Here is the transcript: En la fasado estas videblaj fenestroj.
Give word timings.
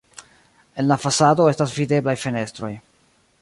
En 0.83 0.87
la 0.91 0.97
fasado 1.03 1.45
estas 1.53 1.75
videblaj 1.81 2.17
fenestroj. 2.23 2.73